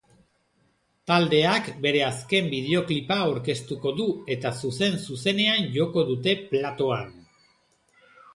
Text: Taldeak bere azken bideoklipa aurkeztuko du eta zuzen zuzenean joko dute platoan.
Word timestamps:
Taldeak 1.09 1.67
bere 1.83 1.99
azken 2.05 2.49
bideoklipa 2.53 3.17
aurkeztuko 3.25 3.93
du 4.01 4.07
eta 4.37 4.53
zuzen 4.63 4.99
zuzenean 5.05 5.69
joko 5.77 6.07
dute 6.11 6.35
platoan. 6.51 7.15